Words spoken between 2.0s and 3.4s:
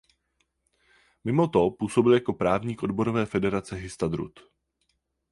jako právník odborové